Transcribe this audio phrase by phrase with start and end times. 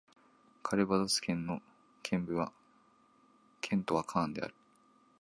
[0.63, 1.61] カルヴァドス県の
[2.01, 2.33] 県都
[3.93, 4.55] はカーンである